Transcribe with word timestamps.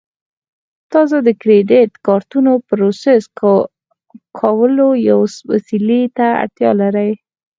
تاسو 0.93 1.15
د 1.27 1.29
کریډیټ 1.41 1.91
کارتونو 2.07 2.51
پروسس 2.67 3.21
کولو 4.39 4.87
یوې 5.09 5.29
وسیلې 5.51 6.01
ته 6.17 6.27
اړتیا 6.43 6.71
لرئ 6.81 7.11